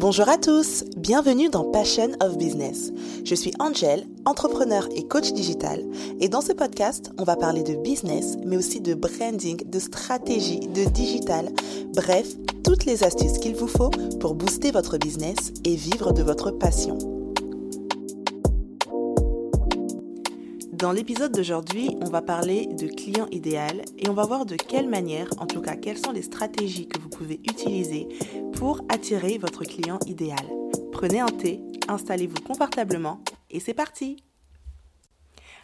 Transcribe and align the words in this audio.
Bonjour 0.00 0.30
à 0.30 0.38
tous, 0.38 0.84
bienvenue 0.96 1.50
dans 1.50 1.70
Passion 1.70 2.12
of 2.22 2.38
Business. 2.38 2.90
Je 3.22 3.34
suis 3.34 3.52
Angel, 3.58 4.06
entrepreneur 4.24 4.88
et 4.96 5.06
coach 5.06 5.34
digital, 5.34 5.84
et 6.20 6.30
dans 6.30 6.40
ce 6.40 6.54
podcast, 6.54 7.12
on 7.18 7.24
va 7.24 7.36
parler 7.36 7.62
de 7.62 7.74
business, 7.74 8.38
mais 8.46 8.56
aussi 8.56 8.80
de 8.80 8.94
branding, 8.94 9.62
de 9.68 9.78
stratégie, 9.78 10.60
de 10.60 10.88
digital, 10.88 11.50
bref, 11.94 12.28
toutes 12.64 12.86
les 12.86 13.04
astuces 13.04 13.36
qu'il 13.36 13.54
vous 13.54 13.68
faut 13.68 13.90
pour 14.20 14.34
booster 14.34 14.70
votre 14.70 14.96
business 14.96 15.52
et 15.66 15.74
vivre 15.74 16.14
de 16.14 16.22
votre 16.22 16.50
passion. 16.50 17.19
Dans 20.80 20.92
l'épisode 20.92 21.32
d'aujourd'hui, 21.32 21.90
on 22.00 22.08
va 22.08 22.22
parler 22.22 22.64
de 22.64 22.86
client 22.86 23.26
idéal 23.30 23.82
et 23.98 24.08
on 24.08 24.14
va 24.14 24.24
voir 24.24 24.46
de 24.46 24.56
quelle 24.56 24.88
manière, 24.88 25.28
en 25.36 25.46
tout 25.46 25.60
cas 25.60 25.76
quelles 25.76 25.98
sont 25.98 26.10
les 26.10 26.22
stratégies 26.22 26.88
que 26.88 26.98
vous 26.98 27.10
pouvez 27.10 27.34
utiliser 27.46 28.08
pour 28.54 28.80
attirer 28.88 29.36
votre 29.36 29.62
client 29.64 29.98
idéal. 30.06 30.40
Prenez 30.90 31.20
un 31.20 31.26
thé, 31.26 31.60
installez-vous 31.86 32.40
confortablement 32.40 33.20
et 33.50 33.60
c'est 33.60 33.74
parti 33.74 34.24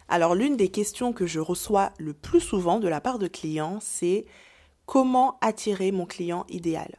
Alors 0.07 0.35
l'une 0.35 0.55
des 0.55 0.69
questions 0.69 1.13
que 1.13 1.25
je 1.25 1.39
reçois 1.39 1.93
le 1.97 2.13
plus 2.13 2.39
souvent 2.39 2.79
de 2.79 2.87
la 2.87 3.01
part 3.01 3.17
de 3.17 3.27
clients, 3.27 3.79
c'est 3.81 4.27
comment 4.85 5.39
attirer 5.41 5.91
mon 5.91 6.05
client 6.05 6.45
idéal? 6.47 6.95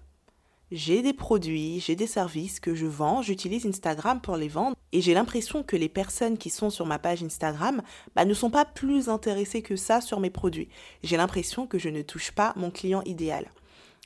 J'ai 0.70 1.02
des 1.02 1.12
produits, 1.12 1.80
j'ai 1.80 1.96
des 1.96 2.06
services 2.06 2.60
que 2.60 2.74
je 2.74 2.86
vends, 2.86 3.22
j'utilise 3.22 3.66
Instagram 3.66 4.20
pour 4.20 4.36
les 4.36 4.48
vendre 4.48 4.76
et 4.92 5.00
j'ai 5.00 5.14
l'impression 5.14 5.62
que 5.62 5.76
les 5.76 5.88
personnes 5.88 6.36
qui 6.36 6.50
sont 6.50 6.70
sur 6.70 6.84
ma 6.84 6.98
page 6.98 7.22
Instagram 7.22 7.82
bah, 8.14 8.24
ne 8.24 8.34
sont 8.34 8.50
pas 8.50 8.64
plus 8.64 9.08
intéressées 9.08 9.62
que 9.62 9.76
ça 9.76 10.00
sur 10.00 10.20
mes 10.20 10.30
produits. 10.30 10.68
J'ai 11.02 11.16
l'impression 11.16 11.66
que 11.66 11.78
je 11.78 11.88
ne 11.88 12.02
touche 12.02 12.32
pas 12.32 12.52
mon 12.56 12.70
client 12.70 13.02
idéal. 13.06 13.50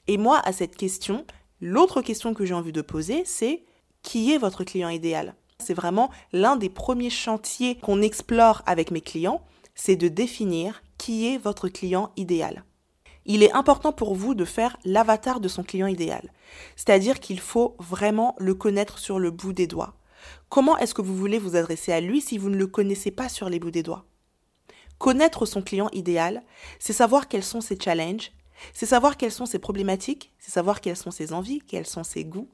Et 0.07 0.19
moi, 0.19 0.41
à 0.45 0.53
cette 0.53 0.77
question, 0.77 1.25
l'autre 1.61 2.01
question 2.01 2.35
que 2.35 2.45
j'ai 2.45 2.55
envie 2.55 2.73
de 2.73 2.83
poser, 2.83 3.25
c'est 3.25 3.65
qui 4.03 4.33
est 4.33 4.39
votre 4.39 4.65
client 4.65 4.89
idéal? 4.89 5.35
C'est 5.59 5.75
vraiment 5.75 6.11
l'un 6.33 6.57
des 6.57 6.69
premiers 6.69 7.11
chantiers 7.11 7.77
qu'on 7.77 8.03
explore 8.03 8.63
avec 8.67 8.91
mes 8.91 9.01
clients, 9.01 9.43
c'est 9.75 9.97
de 9.97 10.09
définir 10.09 10.83
qui 10.99 11.27
est 11.27 11.39
votre 11.39 11.69
client 11.69 12.11
idéal 12.17 12.65
il 13.27 13.43
est 13.43 13.53
important 13.53 13.93
pour 13.93 14.15
vous 14.15 14.35
de 14.35 14.45
faire 14.45 14.77
l'avatar 14.85 15.41
de 15.41 15.49
son 15.49 15.63
client 15.63 15.87
idéal. 15.87 16.33
C'est-à-dire 16.77 17.21
qu'il 17.21 17.41
faut 17.41 17.77
vraiment 17.79 18.35
le 18.39 18.55
connaître 18.55 18.99
sur 18.99 19.19
le 19.19 19.31
bout 19.31 19.53
des 19.53 19.67
doigts. 19.67 19.95
Comment 20.49 20.77
est-ce 20.79 20.95
que 20.95 21.03
vous 21.03 21.17
voulez 21.17 21.39
vous 21.39 21.57
adresser 21.57 21.93
à 21.93 22.01
lui 22.01 22.21
si 22.21 22.39
vous 22.39 22.51
ne 22.51 22.57
le 22.57 22.67
connaissez 22.67 23.11
pas 23.11 23.29
sur 23.29 23.49
les 23.49 23.59
bouts 23.59 23.71
des 23.71 23.83
doigts? 23.83 24.05
Connaître 24.99 25.47
son 25.47 25.63
client 25.63 25.89
idéal, 25.93 26.43
c'est 26.79 26.93
savoir 26.93 27.27
quels 27.27 27.43
sont 27.43 27.61
ses 27.61 27.79
challenges, 27.79 28.31
c'est 28.73 28.87
savoir 28.87 29.17
quelles 29.17 29.33
sont 29.33 29.47
ses 29.47 29.59
problématiques, 29.59 30.33
c'est 30.39 30.53
savoir 30.53 30.81
quelles 30.81 30.97
sont 30.97 31.11
ses 31.11 31.33
envies, 31.33 31.61
quels 31.67 31.87
sont 31.87 32.05
ses 32.05 32.25
goûts, 32.25 32.49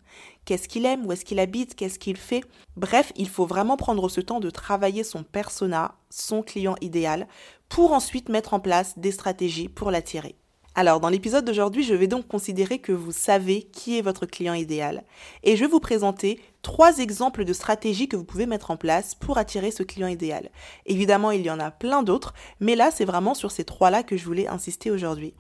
qu'est-ce 0.45 0.69
qu'il 0.69 0.87
aime, 0.87 1.05
où 1.07 1.13
est-ce 1.13 1.25
qu'il 1.25 1.41
habite, 1.41 1.75
qu'est-ce 1.75 1.99
qu'il 1.99 2.17
fait. 2.17 2.45
Bref, 2.77 3.13
il 3.17 3.29
faut 3.29 3.47
vraiment 3.47 3.77
prendre 3.77 4.09
ce 4.09 4.21
temps 4.21 4.41
de 4.41 4.49
travailler 4.49 5.05
son 5.05 5.23
persona, 5.23 5.97
son 6.09 6.43
client 6.43 6.77
idéal, 6.81 7.29
pour 7.69 7.93
ensuite 7.93 8.31
mettre 8.31 8.55
en 8.55 8.61
place 8.61 8.99
des 8.99 9.13
stratégies 9.13 9.69
pour 9.69 9.91
l'attirer. 9.91 10.37
Alors, 10.81 11.01
dans 11.01 11.09
l'épisode 11.09 11.45
d'aujourd'hui, 11.45 11.83
je 11.83 11.93
vais 11.93 12.07
donc 12.07 12.29
considérer 12.29 12.79
que 12.79 12.93
vous 12.93 13.11
savez 13.11 13.63
qui 13.63 13.99
est 13.99 14.01
votre 14.01 14.27
client 14.27 14.55
idéal 14.55 15.03
et 15.43 15.57
je 15.57 15.65
vais 15.65 15.71
vous 15.71 15.81
présenter 15.81 16.41
trois 16.63 16.99
exemples 16.99 17.45
de 17.45 17.53
stratégies 17.53 18.07
que 18.07 18.15
vous 18.15 18.23
pouvez 18.23 18.47
mettre 18.47 18.71
en 18.71 18.77
place 18.77 19.17
pour 19.17 19.39
attirer 19.39 19.73
ce 19.73 19.83
client 19.83 20.07
idéal. 20.07 20.51
Évidemment, 20.87 21.33
il 21.33 21.43
y 21.43 21.51
en 21.51 21.59
a 21.59 21.73
plein 21.73 22.05
d'autres, 22.05 22.33
mais 22.61 22.77
là, 22.77 22.93
c'est 22.93 23.05
vraiment 23.05 23.35
sur 23.35 23.51
ces 23.51 23.65
trois-là 23.65 24.05
que 24.05 24.17
je 24.17 24.25
voulais 24.25 24.47
insister 24.47 24.93
aujourd'hui. 24.93 25.35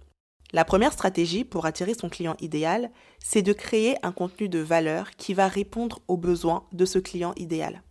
La 0.52 0.64
première 0.64 0.92
stratégie 0.92 1.44
pour 1.44 1.66
attirer 1.66 1.94
son 1.94 2.08
client 2.08 2.34
idéal, 2.40 2.90
c'est 3.20 3.42
de 3.42 3.52
créer 3.52 3.94
un 4.04 4.10
contenu 4.10 4.48
de 4.48 4.58
valeur 4.58 5.12
qui 5.12 5.34
va 5.34 5.46
répondre 5.46 6.00
aux 6.08 6.16
besoins 6.16 6.64
de 6.72 6.84
ce 6.84 6.98
client 6.98 7.32
idéal. 7.36 7.84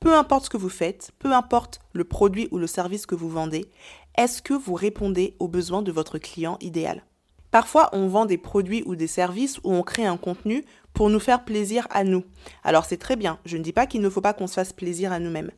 Peu 0.00 0.14
importe 0.14 0.44
ce 0.44 0.50
que 0.50 0.58
vous 0.58 0.68
faites, 0.68 1.12
peu 1.18 1.32
importe 1.32 1.80
le 1.92 2.04
produit 2.04 2.48
ou 2.50 2.58
le 2.58 2.66
service 2.66 3.06
que 3.06 3.14
vous 3.14 3.30
vendez, 3.30 3.70
est-ce 4.16 4.42
que 4.42 4.54
vous 4.54 4.74
répondez 4.74 5.34
aux 5.40 5.48
besoins 5.48 5.82
de 5.82 5.90
votre 5.90 6.18
client 6.18 6.56
idéal? 6.60 7.04
Parfois, 7.50 7.90
on 7.92 8.06
vend 8.06 8.26
des 8.26 8.38
produits 8.38 8.84
ou 8.86 8.94
des 8.94 9.06
services 9.06 9.58
ou 9.64 9.72
on 9.72 9.82
crée 9.82 10.06
un 10.06 10.16
contenu 10.16 10.64
pour 10.92 11.10
nous 11.10 11.18
faire 11.18 11.44
plaisir 11.44 11.86
à 11.90 12.04
nous. 12.04 12.24
Alors 12.62 12.84
c'est 12.84 12.96
très 12.96 13.16
bien, 13.16 13.38
je 13.44 13.56
ne 13.56 13.62
dis 13.62 13.72
pas 13.72 13.86
qu'il 13.86 14.00
ne 14.00 14.08
faut 14.08 14.20
pas 14.20 14.32
qu'on 14.32 14.46
se 14.46 14.54
fasse 14.54 14.72
plaisir 14.72 15.12
à 15.12 15.18
nous-mêmes. 15.18 15.50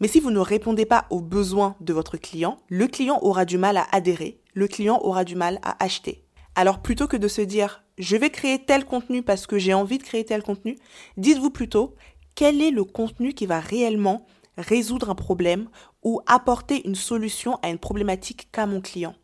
Mais 0.00 0.08
si 0.08 0.20
vous 0.20 0.30
ne 0.30 0.38
répondez 0.38 0.84
pas 0.84 1.06
aux 1.10 1.20
besoins 1.20 1.76
de 1.80 1.92
votre 1.92 2.16
client, 2.16 2.58
le 2.68 2.86
client 2.86 3.18
aura 3.22 3.44
du 3.44 3.56
mal 3.56 3.76
à 3.76 3.86
adhérer, 3.92 4.40
le 4.54 4.68
client 4.68 5.00
aura 5.02 5.24
du 5.24 5.36
mal 5.36 5.58
à 5.62 5.82
acheter. 5.82 6.24
Alors 6.54 6.80
plutôt 6.80 7.06
que 7.06 7.16
de 7.16 7.28
se 7.28 7.40
dire 7.40 7.82
je 7.98 8.16
vais 8.16 8.30
créer 8.30 8.58
tel 8.64 8.84
contenu 8.84 9.22
parce 9.22 9.46
que 9.46 9.58
j'ai 9.58 9.74
envie 9.74 9.98
de 9.98 10.02
créer 10.02 10.24
tel 10.24 10.42
contenu, 10.42 10.76
dites-vous 11.16 11.50
plutôt 11.50 11.94
quel 12.34 12.60
est 12.60 12.70
le 12.70 12.84
contenu 12.84 13.32
qui 13.32 13.46
va 13.46 13.60
réellement 13.60 14.26
résoudre 14.58 15.10
un 15.10 15.14
problème 15.14 15.68
ou 16.02 16.20
apporter 16.26 16.86
une 16.86 16.94
solution 16.94 17.58
à 17.62 17.68
une 17.68 17.78
problématique 17.78 18.48
qu'a 18.52 18.66
mon 18.66 18.80
client. 18.80 19.14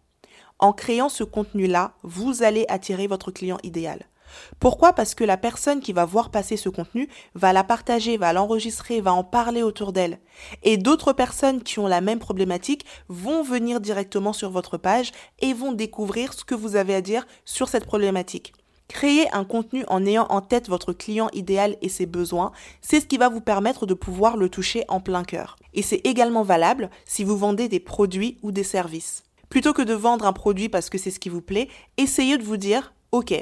En 0.59 0.72
créant 0.72 1.09
ce 1.09 1.25
contenu-là, 1.25 1.94
vous 2.03 2.43
allez 2.43 2.65
attirer 2.69 3.06
votre 3.06 3.31
client 3.31 3.59
idéal. 3.62 4.06
Pourquoi? 4.61 4.93
Parce 4.93 5.15
que 5.15 5.25
la 5.25 5.37
personne 5.37 5.81
qui 5.81 5.93
va 5.93 6.05
voir 6.05 6.31
passer 6.31 6.56
ce 6.56 6.69
contenu 6.69 7.09
va 7.34 7.53
la 7.53 7.65
partager, 7.65 8.17
va 8.17 8.33
l'enregistrer, 8.33 9.00
va 9.00 9.12
en 9.12 9.25
parler 9.25 9.62
autour 9.62 9.93
d'elle. 9.93 10.19
Et 10.62 10.77
d'autres 10.77 11.12
personnes 11.12 11.62
qui 11.62 11.78
ont 11.78 11.87
la 11.87 12.00
même 12.00 12.19
problématique 12.19 12.84
vont 13.09 13.43
venir 13.43 13.81
directement 13.81 14.33
sur 14.33 14.50
votre 14.50 14.77
page 14.77 15.12
et 15.38 15.53
vont 15.53 15.72
découvrir 15.72 16.33
ce 16.33 16.44
que 16.44 16.55
vous 16.55 16.77
avez 16.77 16.94
à 16.94 17.00
dire 17.00 17.27
sur 17.44 17.69
cette 17.69 17.87
problématique. 17.87 18.53
Créer 18.88 19.31
un 19.34 19.44
contenu 19.44 19.84
en 19.88 20.04
ayant 20.06 20.26
en 20.31 20.41
tête 20.41 20.69
votre 20.69 20.93
client 20.93 21.28
idéal 21.34 21.76
et 21.82 21.91
ses 21.91 22.06
besoins, 22.06 22.53
c'est 22.81 23.00
ce 23.00 23.06
qui 23.06 23.19
va 23.19 23.28
vous 23.28 23.43
permettre 23.43 23.84
de 23.84 23.94
pouvoir 23.94 24.37
le 24.37 24.49
toucher 24.49 24.84
en 24.88 25.00
plein 25.00 25.25
cœur. 25.25 25.56
Et 25.75 25.82
c'est 25.82 26.00
également 26.04 26.43
valable 26.43 26.91
si 27.04 27.22
vous 27.22 27.37
vendez 27.37 27.69
des 27.69 27.81
produits 27.81 28.38
ou 28.43 28.50
des 28.50 28.65
services. 28.65 29.25
Plutôt 29.50 29.72
que 29.72 29.82
de 29.82 29.94
vendre 29.94 30.26
un 30.26 30.32
produit 30.32 30.69
parce 30.69 30.91
que 30.91 30.99
c'est 30.99 31.10
ce 31.10 31.21
qui 31.21 31.28
vous 31.28 31.43
plaît, 31.43 31.69
essayez 31.99 32.38
de 32.38 32.43
vous 32.43 32.56
dire, 32.56 32.94
OK, 33.12 33.32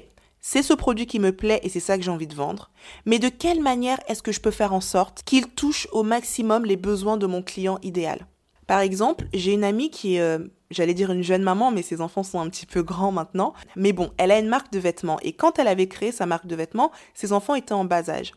c'est 0.41 0.63
ce 0.63 0.75
produit 0.75 1.07
qui 1.07 1.19
me 1.19 1.35
plaît 1.35 1.61
et 1.63 1.69
c'est 1.69 1.81
ça 1.81 1.97
que 1.97 2.05
j'ai 2.05 2.11
envie 2.11 2.29
de 2.29 2.35
vendre, 2.35 2.71
mais 3.05 3.19
de 3.19 3.29
quelle 3.29 3.61
manière 3.61 3.99
est-ce 4.09 4.23
que 4.23 4.33
je 4.33 4.41
peux 4.41 4.51
faire 4.53 4.73
en 4.73 4.81
sorte 4.81 5.23
qu'il 5.25 5.49
touche 5.49 5.89
au 5.93 6.03
maximum 6.03 6.65
les 6.65 6.77
besoins 6.77 7.17
de 7.17 7.27
mon 7.27 7.43
client 7.43 7.79
idéal? 7.83 8.27
Par 8.67 8.81
exemple, 8.81 9.27
j'ai 9.33 9.53
une 9.53 9.65
amie 9.65 9.91
qui 9.91 10.17
est 10.17 10.21
euh, 10.21 10.39
j'allais 10.71 10.95
dire 10.95 11.11
une 11.11 11.23
jeune 11.23 11.43
maman, 11.43 11.71
mais 11.71 11.83
ses 11.83 12.01
enfants 12.01 12.23
sont 12.23 12.41
un 12.41 12.49
petit 12.49 12.67
peu 12.67 12.83
grands 12.83 13.13
maintenant. 13.13 13.55
Mais 13.77 13.93
bon, 13.93 14.11
elle 14.19 14.31
a 14.31 14.39
une 14.39 14.49
marque 14.49 14.73
de 14.73 14.79
vêtements. 14.79 15.21
Et 15.23 15.33
quand 15.33 15.59
elle 15.59 15.69
avait 15.69 15.89
créé 15.89 16.13
sa 16.13 16.27
marque 16.27 16.47
de 16.47 16.57
vêtements, 16.57 16.93
ses 17.15 17.33
enfants 17.33 17.55
étaient 17.55 17.73
en 17.73 17.85
bas 17.85 18.11
âge. 18.11 18.33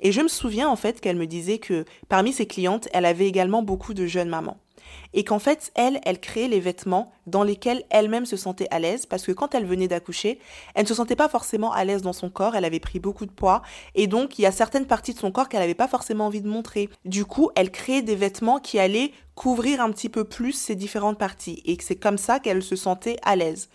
Et 0.00 0.12
je 0.12 0.20
me 0.20 0.28
souviens 0.28 0.68
en 0.68 0.76
fait 0.76 1.00
qu'elle 1.00 1.16
me 1.16 1.26
disait 1.26 1.58
que 1.58 1.84
parmi 2.08 2.32
ses 2.32 2.46
clientes, 2.46 2.88
elle 2.92 3.04
avait 3.04 3.28
également 3.28 3.62
beaucoup 3.62 3.94
de 3.94 4.06
jeunes 4.06 4.28
mamans 4.28 4.58
et 5.14 5.24
qu'en 5.24 5.38
fait, 5.38 5.72
elle, 5.74 6.00
elle 6.04 6.20
créait 6.20 6.48
les 6.48 6.60
vêtements 6.60 7.12
dans 7.26 7.44
lesquels 7.44 7.84
elle-même 7.90 8.26
se 8.26 8.36
sentait 8.36 8.68
à 8.70 8.78
l'aise, 8.78 9.06
parce 9.06 9.24
que 9.24 9.32
quand 9.32 9.54
elle 9.54 9.66
venait 9.66 9.88
d'accoucher, 9.88 10.38
elle 10.74 10.82
ne 10.82 10.88
se 10.88 10.94
sentait 10.94 11.16
pas 11.16 11.28
forcément 11.28 11.72
à 11.72 11.84
l'aise 11.84 12.02
dans 12.02 12.12
son 12.12 12.30
corps, 12.30 12.56
elle 12.56 12.64
avait 12.64 12.80
pris 12.80 12.98
beaucoup 12.98 13.26
de 13.26 13.30
poids, 13.30 13.62
et 13.94 14.06
donc 14.06 14.38
il 14.38 14.42
y 14.42 14.46
a 14.46 14.52
certaines 14.52 14.86
parties 14.86 15.14
de 15.14 15.18
son 15.18 15.30
corps 15.30 15.48
qu'elle 15.48 15.60
n'avait 15.60 15.74
pas 15.74 15.88
forcément 15.88 16.26
envie 16.26 16.42
de 16.42 16.48
montrer. 16.48 16.88
Du 17.04 17.24
coup, 17.24 17.50
elle 17.54 17.70
créait 17.70 18.02
des 18.02 18.16
vêtements 18.16 18.58
qui 18.58 18.78
allaient 18.78 19.12
couvrir 19.34 19.80
un 19.80 19.90
petit 19.90 20.08
peu 20.08 20.24
plus 20.24 20.52
ces 20.52 20.74
différentes 20.74 21.18
parties, 21.18 21.62
et 21.64 21.76
c'est 21.80 21.96
comme 21.96 22.18
ça 22.18 22.38
qu'elle 22.38 22.62
se 22.62 22.76
sentait 22.76 23.16
à 23.22 23.36
l'aise. 23.36 23.68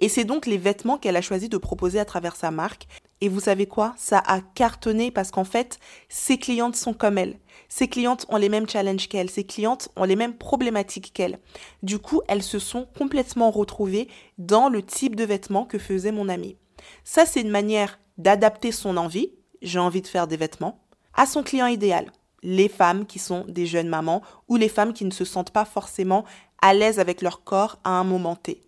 Et 0.00 0.08
c'est 0.08 0.24
donc 0.24 0.46
les 0.46 0.58
vêtements 0.58 0.98
qu'elle 0.98 1.16
a 1.16 1.22
choisi 1.22 1.48
de 1.48 1.56
proposer 1.56 2.00
à 2.00 2.04
travers 2.04 2.36
sa 2.36 2.50
marque, 2.50 2.86
et 3.20 3.28
vous 3.28 3.40
savez 3.40 3.66
quoi? 3.66 3.94
Ça 3.96 4.22
a 4.26 4.40
cartonné 4.40 5.10
parce 5.10 5.30
qu'en 5.30 5.44
fait, 5.44 5.78
ses 6.08 6.38
clientes 6.38 6.76
sont 6.76 6.94
comme 6.94 7.18
elle. 7.18 7.38
Ses 7.68 7.88
clientes 7.88 8.26
ont 8.28 8.36
les 8.36 8.48
mêmes 8.48 8.68
challenges 8.68 9.08
qu'elle, 9.08 9.30
ses 9.30 9.44
clientes 9.44 9.88
ont 9.96 10.04
les 10.04 10.16
mêmes 10.16 10.36
problématiques 10.36 11.12
qu'elle. 11.12 11.38
Du 11.82 11.98
coup, 11.98 12.20
elles 12.28 12.42
se 12.42 12.58
sont 12.58 12.86
complètement 12.98 13.50
retrouvées 13.50 14.08
dans 14.38 14.68
le 14.68 14.82
type 14.82 15.16
de 15.16 15.24
vêtements 15.24 15.64
que 15.64 15.78
faisait 15.78 16.12
mon 16.12 16.28
amie. 16.28 16.56
Ça, 17.04 17.26
c'est 17.26 17.40
une 17.40 17.50
manière 17.50 17.98
d'adapter 18.18 18.72
son 18.72 18.96
envie, 18.96 19.32
j'ai 19.62 19.78
envie 19.78 20.02
de 20.02 20.06
faire 20.06 20.26
des 20.26 20.36
vêtements, 20.36 20.84
à 21.14 21.26
son 21.26 21.42
client 21.42 21.66
idéal. 21.66 22.12
Les 22.42 22.68
femmes 22.68 23.06
qui 23.06 23.18
sont 23.18 23.44
des 23.48 23.66
jeunes 23.66 23.88
mamans 23.88 24.22
ou 24.48 24.56
les 24.56 24.68
femmes 24.68 24.92
qui 24.92 25.06
ne 25.06 25.10
se 25.10 25.24
sentent 25.24 25.50
pas 25.50 25.64
forcément 25.64 26.24
à 26.60 26.74
l'aise 26.74 27.00
avec 27.00 27.22
leur 27.22 27.42
corps 27.42 27.78
à 27.84 27.90
un 27.90 28.04
moment 28.04 28.36
T. 28.36 28.60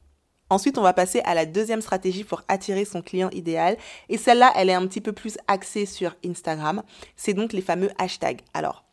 Ensuite, 0.49 0.79
on 0.79 0.83
va 0.83 0.93
passer 0.93 1.21
à 1.25 1.35
la 1.35 1.45
deuxième 1.45 1.81
stratégie 1.81 2.23
pour 2.23 2.43
attirer 2.47 2.85
son 2.85 3.03
client 3.03 3.31
idéal. 3.31 3.77
Et 4.09 4.17
celle-là, 4.17 4.53
elle 4.55 4.71
est 4.71 4.75
un 4.75 4.87
petit 4.87 5.01
peu 5.01 5.13
plus 5.13 5.39
axée 5.49 5.87
sur 5.87 6.15
Instagram. 6.25 6.83
C'est 7.17 7.35
donc 7.35 7.53
les 7.53 7.61
fameux 7.61 7.91
hashtags. 7.99 8.43
Alors, 8.55 8.85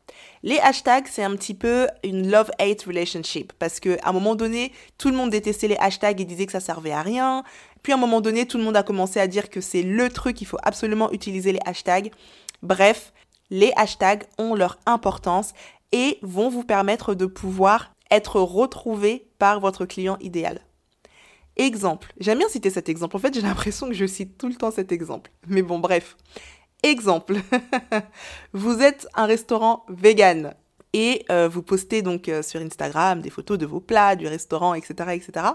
les 0.41 0.59
hashtags, 0.59 1.07
c'est 1.07 1.23
un 1.23 1.35
petit 1.35 1.53
peu 1.53 1.87
une 2.03 2.29
love-hate 2.29 2.83
relationship 2.83 3.53
parce 3.59 3.79
qu'à 3.79 3.97
un 4.03 4.11
moment 4.11 4.35
donné, 4.35 4.71
tout 4.97 5.09
le 5.09 5.15
monde 5.15 5.29
détestait 5.29 5.67
les 5.67 5.77
hashtags 5.77 6.19
et 6.19 6.25
disait 6.25 6.45
que 6.45 6.51
ça 6.51 6.59
servait 6.59 6.91
à 6.91 7.01
rien. 7.01 7.43
Puis 7.81 7.93
à 7.93 7.95
un 7.95 7.99
moment 7.99 8.19
donné, 8.19 8.45
tout 8.45 8.57
le 8.57 8.63
monde 8.63 8.75
a 8.75 8.83
commencé 8.83 9.19
à 9.19 9.27
dire 9.27 9.49
que 9.49 9.61
c'est 9.61 9.83
le 9.83 10.09
truc, 10.09 10.41
il 10.41 10.45
faut 10.45 10.57
absolument 10.63 11.11
utiliser 11.11 11.51
les 11.53 11.61
hashtags. 11.65 12.11
Bref, 12.61 13.13
les 13.49 13.71
hashtags 13.75 14.23
ont 14.37 14.55
leur 14.55 14.79
importance 14.85 15.53
et 15.91 16.17
vont 16.21 16.49
vous 16.49 16.63
permettre 16.63 17.13
de 17.13 17.25
pouvoir 17.25 17.93
être 18.11 18.39
retrouvé 18.39 19.27
par 19.39 19.59
votre 19.59 19.85
client 19.85 20.17
idéal. 20.19 20.59
Exemple. 21.55 22.13
J'aime 22.19 22.39
bien 22.39 22.49
citer 22.49 22.69
cet 22.69 22.89
exemple. 22.89 23.15
En 23.15 23.19
fait, 23.19 23.33
j'ai 23.33 23.41
l'impression 23.41 23.87
que 23.87 23.93
je 23.93 24.05
cite 24.05 24.37
tout 24.37 24.47
le 24.47 24.55
temps 24.55 24.71
cet 24.71 24.91
exemple. 24.91 25.31
Mais 25.47 25.61
bon, 25.61 25.79
bref. 25.79 26.17
Exemple, 26.81 27.37
vous 28.53 28.81
êtes 28.81 29.07
un 29.13 29.25
restaurant 29.25 29.85
vegan 29.87 30.53
et 30.93 31.25
euh, 31.31 31.47
vous 31.47 31.63
postez 31.63 32.01
donc 32.01 32.29
euh, 32.29 32.43
sur 32.43 32.61
Instagram 32.61 33.21
des 33.21 33.31
photos 33.31 33.57
de 33.57 33.65
vos 33.65 33.79
plats, 33.79 34.15
du 34.15 34.27
restaurant, 34.27 34.75
etc., 34.75 34.93
etc. 35.13 35.47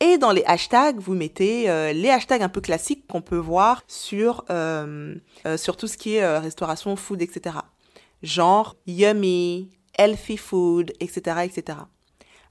Et 0.00 0.16
dans 0.16 0.30
les 0.30 0.44
hashtags, 0.44 0.98
vous 1.00 1.14
mettez 1.14 1.68
euh, 1.68 1.92
les 1.92 2.10
hashtags 2.10 2.42
un 2.42 2.48
peu 2.48 2.60
classiques 2.60 3.06
qu'on 3.08 3.20
peut 3.20 3.36
voir 3.36 3.82
sur, 3.88 4.44
sur 5.56 5.76
tout 5.76 5.86
ce 5.88 5.96
qui 5.96 6.14
est 6.14 6.38
restauration, 6.38 6.94
food, 6.94 7.20
etc. 7.20 7.56
Genre 8.22 8.76
yummy, 8.86 9.70
healthy 9.98 10.36
food, 10.36 10.92
etc., 11.00 11.38
etc. 11.44 11.78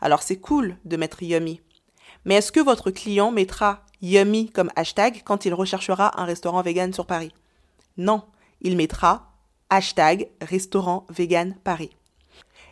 Alors 0.02 0.22
c'est 0.22 0.38
cool 0.38 0.78
de 0.84 0.98
mettre 0.98 1.24
yummy, 1.24 1.62
mais 2.26 2.36
est-ce 2.36 2.52
que 2.52 2.60
votre 2.60 2.92
client 2.92 3.32
mettra 3.32 3.86
yummy 4.02 4.50
comme 4.50 4.72
hashtag 4.76 5.22
quand 5.24 5.46
il 5.46 5.54
recherchera 5.54 6.20
un 6.20 6.26
restaurant 6.26 6.62
vegan 6.62 6.94
sur 6.94 7.06
Paris? 7.06 7.32
Non, 7.98 8.24
il 8.62 8.76
mettra 8.76 9.32
hashtag 9.70 10.28
restaurant 10.42 11.06
vegan 11.10 11.56
Paris. 11.64 11.92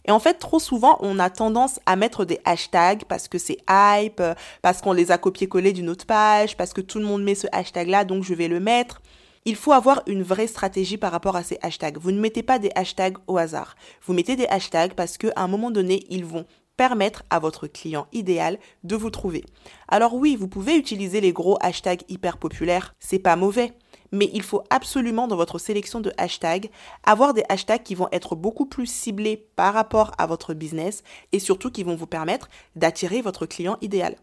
Et 0.06 0.12
en 0.12 0.20
fait, 0.20 0.34
trop 0.36 0.60
souvent, 0.60 0.98
on 1.00 1.18
a 1.20 1.30
tendance 1.30 1.80
à 1.86 1.96
mettre 1.96 2.26
des 2.26 2.40
hashtags 2.44 3.06
parce 3.06 3.28
que 3.28 3.38
c'est 3.38 3.60
hype, 3.70 4.22
parce 4.62 4.82
qu'on 4.82 4.92
les 4.92 5.12
a 5.12 5.18
copiés-collés 5.18 5.72
d'une 5.72 5.90
autre 5.90 6.06
page, 6.06 6.58
parce 6.58 6.74
que 6.74 6.82
tout 6.82 7.00
le 7.00 7.06
monde 7.06 7.24
met 7.24 7.36
ce 7.36 7.48
hashtag-là, 7.52 8.04
donc 8.04 8.24
je 8.24 8.34
vais 8.34 8.50
le 8.50 8.60
mettre. 8.60 9.02
Il 9.46 9.56
faut 9.56 9.72
avoir 9.74 10.02
une 10.08 10.24
vraie 10.24 10.48
stratégie 10.48 10.98
par 10.98 11.12
rapport 11.12 11.36
à 11.36 11.44
ces 11.44 11.58
hashtags. 11.62 11.98
Vous 11.98 12.12
ne 12.12 12.20
mettez 12.20 12.44
pas 12.44 12.60
des 12.60 12.72
hashtags 12.76 13.18
au 13.28 13.38
hasard. 13.38 13.76
Vous 14.06 14.14
mettez 14.14 14.36
des 14.36 14.48
hashtags 14.48 14.94
parce 14.94 15.18
qu'à 15.18 15.34
un 15.36 15.48
moment 15.48 15.72
donné, 15.72 16.06
ils 16.10 16.26
vont 16.26 16.46
permettre 16.78 17.24
à 17.30 17.40
votre 17.40 17.68
client 17.68 18.08
idéal 18.12 18.60
de 18.84 18.96
vous 18.96 19.10
trouver. 19.10 19.44
Alors 19.88 20.16
oui, 20.16 20.36
vous 20.36 20.48
pouvez 20.48 20.76
utiliser 20.76 21.22
les 21.22 21.34
gros 21.34 21.58
hashtags 21.62 22.04
hyper 22.10 22.38
populaires, 22.38 22.96
c'est 23.00 23.20
pas 23.20 23.36
mauvais, 23.36 23.74
mais 24.12 24.30
il 24.34 24.44
faut 24.44 24.64
absolument 24.70 25.28
dans 25.28 25.36
votre 25.36 25.60
sélection 25.60 26.00
de 26.00 26.14
hashtags 26.18 26.70
avoir 27.04 27.34
des 27.34 27.44
hashtags 27.50 27.84
qui 27.84 27.96
vont 27.96 28.10
être 28.12 28.36
beaucoup 28.36 28.66
plus 28.66 28.88
ciblés 28.88 29.48
par 29.56 29.74
rapport 29.74 30.12
à 30.18 30.28
votre 30.28 30.54
business 30.54 31.04
et 31.32 31.40
surtout 31.40 31.72
qui 31.72 31.84
vont 31.84 31.96
vous 31.96 32.08
permettre 32.08 32.50
d'attirer 32.76 33.22
votre 33.22 33.46
client 33.46 33.78
idéal. 33.82 34.16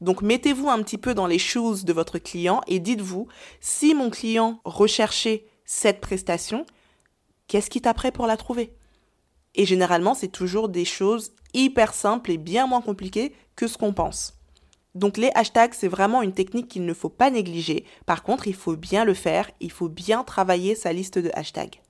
Donc 0.00 0.22
mettez-vous 0.22 0.68
un 0.68 0.82
petit 0.82 0.98
peu 0.98 1.14
dans 1.14 1.26
les 1.26 1.38
choses 1.38 1.84
de 1.84 1.92
votre 1.92 2.18
client 2.18 2.60
et 2.66 2.80
dites-vous, 2.80 3.28
si 3.60 3.94
mon 3.94 4.10
client 4.10 4.60
recherchait 4.64 5.46
cette 5.64 6.00
prestation, 6.00 6.66
qu'est-ce 7.46 7.70
qui 7.70 7.80
t'apprête 7.80 8.14
pour 8.14 8.26
la 8.26 8.36
trouver? 8.36 8.74
Et 9.54 9.64
généralement, 9.64 10.14
c'est 10.14 10.28
toujours 10.28 10.68
des 10.68 10.84
choses 10.84 11.32
hyper 11.56 11.94
simples 11.94 12.30
et 12.30 12.38
bien 12.38 12.66
moins 12.66 12.82
compliquées 12.82 13.34
que 13.56 13.66
ce 13.66 13.78
qu'on 13.78 13.92
pense. 13.92 14.34
Donc 14.94 15.18
les 15.18 15.30
hashtags, 15.34 15.74
c'est 15.74 15.88
vraiment 15.88 16.22
une 16.22 16.32
technique 16.32 16.68
qu'il 16.68 16.86
ne 16.86 16.94
faut 16.94 17.10
pas 17.10 17.30
négliger. 17.30 17.84
Par 18.06 18.22
contre, 18.22 18.46
il 18.46 18.54
faut 18.54 18.76
bien 18.76 19.04
le 19.04 19.14
faire, 19.14 19.50
il 19.60 19.70
faut 19.70 19.88
bien 19.88 20.24
travailler 20.24 20.74
sa 20.74 20.92
liste 20.92 21.18
de 21.18 21.30
hashtags. 21.34 21.80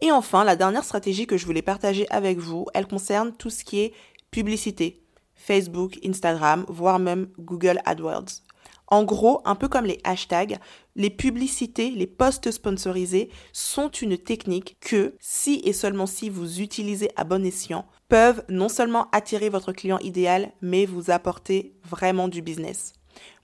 Et 0.00 0.12
enfin, 0.12 0.44
la 0.44 0.56
dernière 0.56 0.84
stratégie 0.84 1.26
que 1.26 1.36
je 1.36 1.46
voulais 1.46 1.62
partager 1.62 2.08
avec 2.10 2.38
vous, 2.38 2.66
elle 2.74 2.86
concerne 2.86 3.32
tout 3.32 3.50
ce 3.50 3.64
qui 3.64 3.80
est 3.80 3.94
publicité. 4.30 5.02
Facebook, 5.34 5.98
Instagram, 6.04 6.64
voire 6.68 6.98
même 6.98 7.28
Google 7.38 7.80
AdWords. 7.84 8.42
En 8.88 9.04
gros, 9.04 9.40
un 9.44 9.54
peu 9.56 9.68
comme 9.68 9.86
les 9.86 9.98
hashtags, 10.04 10.58
les 10.94 11.10
publicités, 11.10 11.90
les 11.90 12.06
posts 12.06 12.50
sponsorisés 12.50 13.30
sont 13.52 13.88
une 13.88 14.16
technique 14.16 14.76
que, 14.80 15.14
si 15.18 15.60
et 15.64 15.72
seulement 15.72 16.06
si 16.06 16.30
vous 16.30 16.60
utilisez 16.60 17.10
à 17.16 17.24
bon 17.24 17.44
escient, 17.44 17.86
peuvent 18.08 18.44
non 18.48 18.68
seulement 18.68 19.08
attirer 19.12 19.48
votre 19.48 19.72
client 19.72 19.98
idéal, 19.98 20.52
mais 20.62 20.86
vous 20.86 21.10
apporter 21.10 21.74
vraiment 21.84 22.28
du 22.28 22.42
business. 22.42 22.92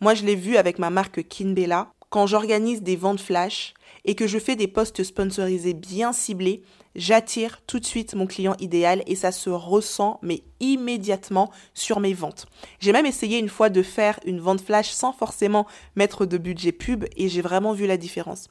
Moi, 0.01 0.15
je 0.15 0.25
l'ai 0.25 0.37
vu 0.37 0.57
avec 0.57 0.79
ma 0.79 0.91
marque 0.91 1.27
Kinbella. 1.27 1.93
Quand 2.11 2.27
j'organise 2.27 2.83
des 2.83 2.97
ventes 2.97 3.21
flash 3.21 3.75
et 4.05 4.15
que 4.15 4.27
je 4.27 4.39
fais 4.39 4.55
des 4.55 4.69
posts 4.69 5.03
sponsorisés 5.03 5.75
bien 5.75 6.13
ciblés, 6.13 6.63
j'attire 6.95 7.61
tout 7.67 7.79
de 7.79 7.85
suite 7.85 8.15
mon 8.15 8.27
client 8.27 8.55
idéal 8.61 9.03
et 9.07 9.17
ça 9.17 9.33
se 9.33 9.51
ressent 9.51 10.19
mais 10.23 10.43
immédiatement 10.61 11.51
sur 11.75 12.01
mes 12.01 12.15
ventes. 12.15 12.47
J'ai 12.81 12.93
même 12.93 13.07
essayé 13.07 13.39
une 13.39 13.49
fois 13.49 13.69
de 13.69 13.83
faire 13.83 14.19
une 14.25 14.41
vente 14.41 14.61
flash 14.61 14.91
sans 14.91 15.13
forcément 15.13 15.67
mettre 15.97 16.27
de 16.27 16.39
budget 16.39 16.73
pub 16.73 17.05
et 17.17 17.29
j'ai 17.29 17.43
vraiment 17.43 17.73
vu 17.73 17.87
la 17.87 17.97
différence. 17.97 18.49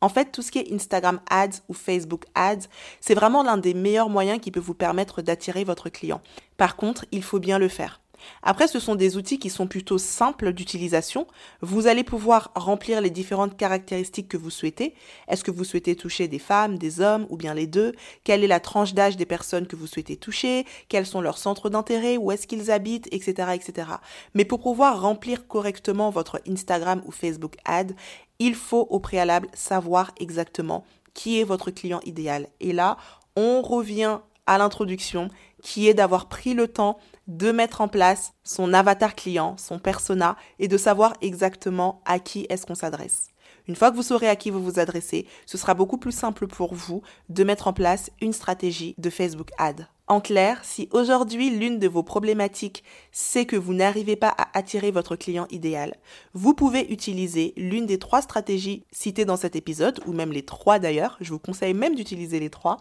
En 0.00 0.08
fait, 0.08 0.32
tout 0.32 0.42
ce 0.42 0.50
qui 0.50 0.58
est 0.58 0.72
Instagram 0.72 1.20
Ads 1.30 1.62
ou 1.68 1.74
Facebook 1.74 2.24
Ads, 2.34 2.68
c'est 3.00 3.14
vraiment 3.14 3.42
l'un 3.42 3.56
des 3.56 3.72
meilleurs 3.72 4.10
moyens 4.10 4.40
qui 4.40 4.50
peut 4.50 4.60
vous 4.60 4.74
permettre 4.74 5.22
d'attirer 5.22 5.64
votre 5.64 5.88
client. 5.88 6.20
Par 6.56 6.76
contre, 6.76 7.06
il 7.10 7.22
faut 7.22 7.40
bien 7.40 7.58
le 7.58 7.68
faire. 7.68 8.00
Après, 8.42 8.68
ce 8.68 8.78
sont 8.78 8.94
des 8.94 9.16
outils 9.16 9.38
qui 9.38 9.50
sont 9.50 9.66
plutôt 9.66 9.98
simples 9.98 10.52
d'utilisation. 10.52 11.26
Vous 11.60 11.86
allez 11.86 12.04
pouvoir 12.04 12.52
remplir 12.54 13.00
les 13.00 13.10
différentes 13.10 13.56
caractéristiques 13.56 14.28
que 14.28 14.36
vous 14.36 14.50
souhaitez. 14.50 14.94
Est-ce 15.28 15.44
que 15.44 15.50
vous 15.50 15.64
souhaitez 15.64 15.96
toucher 15.96 16.28
des 16.28 16.38
femmes, 16.38 16.78
des 16.78 17.00
hommes 17.00 17.26
ou 17.30 17.36
bien 17.36 17.54
les 17.54 17.66
deux? 17.66 17.92
Quelle 18.24 18.44
est 18.44 18.48
la 18.48 18.60
tranche 18.60 18.94
d'âge 18.94 19.16
des 19.16 19.26
personnes 19.26 19.66
que 19.66 19.76
vous 19.76 19.86
souhaitez 19.86 20.16
toucher? 20.16 20.66
Quels 20.88 21.06
sont 21.06 21.20
leurs 21.20 21.38
centres 21.38 21.70
d'intérêt? 21.70 22.16
Où 22.16 22.32
est-ce 22.32 22.46
qu'ils 22.46 22.70
habitent? 22.70 23.08
Etc. 23.12 23.32
etc. 23.54 23.88
Mais 24.34 24.44
pour 24.44 24.60
pouvoir 24.60 25.00
remplir 25.00 25.46
correctement 25.46 26.10
votre 26.10 26.40
Instagram 26.48 27.02
ou 27.06 27.12
Facebook 27.12 27.56
ad, 27.64 27.94
il 28.38 28.54
faut 28.54 28.86
au 28.90 28.98
préalable 28.98 29.48
savoir 29.54 30.12
exactement 30.18 30.84
qui 31.14 31.40
est 31.40 31.44
votre 31.44 31.70
client 31.70 32.00
idéal. 32.04 32.48
Et 32.60 32.72
là, 32.72 32.96
on 33.36 33.62
revient 33.62 34.18
à 34.46 34.58
l'introduction 34.58 35.28
qui 35.62 35.88
est 35.88 35.94
d'avoir 35.94 36.28
pris 36.28 36.54
le 36.54 36.68
temps 36.68 36.98
de 37.26 37.52
mettre 37.52 37.80
en 37.80 37.88
place 37.88 38.34
son 38.42 38.74
avatar 38.74 39.14
client, 39.14 39.56
son 39.56 39.78
persona, 39.78 40.36
et 40.58 40.68
de 40.68 40.76
savoir 40.76 41.14
exactement 41.22 42.02
à 42.04 42.18
qui 42.18 42.46
est-ce 42.48 42.66
qu'on 42.66 42.74
s'adresse. 42.74 43.28
Une 43.66 43.76
fois 43.76 43.90
que 43.90 43.96
vous 43.96 44.02
saurez 44.02 44.28
à 44.28 44.36
qui 44.36 44.50
vous 44.50 44.62
vous 44.62 44.78
adressez, 44.78 45.26
ce 45.46 45.56
sera 45.56 45.72
beaucoup 45.72 45.96
plus 45.96 46.12
simple 46.12 46.46
pour 46.46 46.74
vous 46.74 47.02
de 47.30 47.44
mettre 47.44 47.66
en 47.66 47.72
place 47.72 48.10
une 48.20 48.34
stratégie 48.34 48.94
de 48.98 49.08
Facebook 49.08 49.50
Ad. 49.56 49.88
En 50.06 50.20
clair, 50.20 50.62
si 50.64 50.86
aujourd'hui 50.92 51.48
l'une 51.48 51.78
de 51.78 51.88
vos 51.88 52.02
problématiques 52.02 52.84
c'est 53.10 53.46
que 53.46 53.56
vous 53.56 53.72
n'arrivez 53.72 54.16
pas 54.16 54.34
à 54.36 54.58
attirer 54.58 54.90
votre 54.90 55.16
client 55.16 55.46
idéal, 55.48 55.96
vous 56.34 56.52
pouvez 56.52 56.92
utiliser 56.92 57.54
l'une 57.56 57.86
des 57.86 57.98
trois 57.98 58.20
stratégies 58.20 58.84
citées 58.92 59.24
dans 59.24 59.38
cet 59.38 59.56
épisode, 59.56 60.00
ou 60.06 60.12
même 60.12 60.30
les 60.30 60.44
trois 60.44 60.78
d'ailleurs, 60.78 61.16
je 61.22 61.32
vous 61.32 61.38
conseille 61.38 61.72
même 61.72 61.94
d'utiliser 61.94 62.38
les 62.38 62.50
trois, 62.50 62.76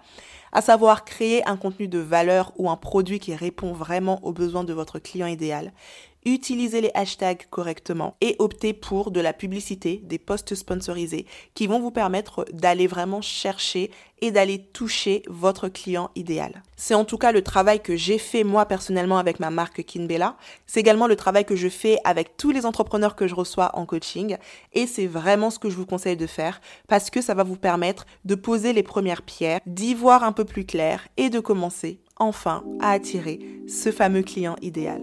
à 0.52 0.62
savoir 0.62 1.06
créer 1.06 1.48
un 1.48 1.56
contenu 1.56 1.88
de 1.88 2.00
valeur 2.00 2.52
ou 2.58 2.70
un 2.70 2.75
produit 2.75 3.20
qui 3.20 3.34
répond 3.36 3.72
vraiment 3.72 4.20
aux 4.25 4.34
besoins 4.34 4.66
de 4.66 4.74
votre 4.74 5.00
client 5.00 5.28
idéal, 5.28 5.72
utilisez 6.25 6.81
les 6.81 6.92
hashtags 6.94 7.48
correctement 7.50 8.16
et 8.22 8.36
optez 8.40 8.74
pour 8.74 9.12
de 9.12 9.22
la 9.22 9.34
publicité, 9.34 10.02
des 10.04 10.20
posts 10.20 10.56
sponsorisés 10.56 11.25
qui 11.54 11.68
vont 11.68 11.80
vous 11.80 11.92
permettre 11.92 12.46
d'aller 12.52 12.88
vraiment 12.88 13.22
chercher 13.22 13.92
et 14.24 14.32
d'aller 14.32 14.60
toucher 14.60 15.22
votre 15.27 15.68
client 15.68 16.10
idéal. 16.15 16.63
C'est 16.77 16.94
en 16.94 17.03
tout 17.03 17.18
cas 17.18 17.34
le 17.34 17.42
travail 17.42 17.82
que 17.82 17.98
j'ai 17.98 18.18
fait 18.18 18.46
moi 18.46 18.65
personnellement 18.65 19.18
avec 19.18 19.42
ma 19.42 19.50
marque 19.50 19.84
Kinbella. 19.84 20.38
C'est 20.65 20.80
également 20.80 21.08
le 21.08 21.18
travail 21.18 21.44
que 21.44 21.58
je 21.58 21.68
fais 21.68 21.98
avec 22.06 22.38
tous 22.38 22.51
les 22.51 22.65
entrepreneurs 22.65 23.18
que 23.18 23.27
je 23.27 23.36
reçois 23.36 23.72
en 23.74 23.86
coaching 23.86 24.38
et 24.72 24.88
c'est 24.88 25.08
vraiment 25.08 25.50
ce 25.50 25.60
que 25.60 25.70
je 25.70 25.75
vous 25.75 25.86
conseille 25.86 26.15
de 26.15 26.25
faire 26.25 26.62
parce 26.88 27.10
que 27.10 27.20
ça 27.20 27.34
va 27.34 27.44
vous 27.44 27.58
permettre 27.58 28.06
de 28.24 28.36
poser 28.36 28.72
les 28.72 28.82
premières 28.82 29.24
pierres, 29.24 29.60
d'y 29.65 29.94
voir 29.94 30.24
un 30.24 30.32
peu 30.32 30.46
plus 30.46 30.65
clair 30.65 31.06
et 31.18 31.30
de 31.30 31.42
commencer 31.42 32.00
enfin 32.18 32.63
à 32.80 32.92
attirer 32.92 33.39
ce 33.68 33.92
fameux 33.92 34.22
client 34.22 34.56
idéal. 34.62 35.01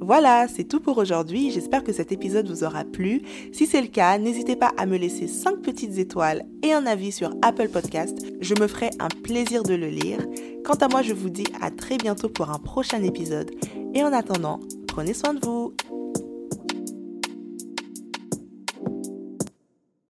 Voilà, 0.00 0.46
c'est 0.48 0.64
tout 0.64 0.80
pour 0.80 0.98
aujourd'hui. 0.98 1.50
J'espère 1.50 1.82
que 1.82 1.92
cet 1.92 2.12
épisode 2.12 2.48
vous 2.48 2.64
aura 2.64 2.84
plu. 2.84 3.22
Si 3.52 3.66
c'est 3.66 3.80
le 3.80 3.88
cas, 3.88 4.16
n'hésitez 4.18 4.56
pas 4.56 4.72
à 4.76 4.86
me 4.86 4.96
laisser 4.96 5.26
5 5.26 5.60
petites 5.60 5.98
étoiles 5.98 6.46
et 6.62 6.72
un 6.72 6.86
avis 6.86 7.12
sur 7.12 7.30
Apple 7.42 7.68
Podcast. 7.68 8.16
Je 8.40 8.54
me 8.60 8.68
ferai 8.68 8.90
un 9.00 9.08
plaisir 9.08 9.62
de 9.62 9.74
le 9.74 9.88
lire. 9.88 10.20
Quant 10.64 10.74
à 10.74 10.88
moi, 10.88 11.02
je 11.02 11.14
vous 11.14 11.30
dis 11.30 11.46
à 11.60 11.70
très 11.70 11.96
bientôt 11.96 12.28
pour 12.28 12.50
un 12.50 12.58
prochain 12.58 13.02
épisode. 13.02 13.50
Et 13.94 14.02
en 14.02 14.12
attendant, 14.12 14.60
prenez 14.86 15.14
soin 15.14 15.34
de 15.34 15.44
vous. 15.44 15.74